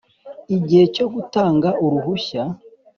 igihe 0.57 0.85
cyo 0.95 1.05
gutanga 1.13 1.69
uruhushya 1.85 2.43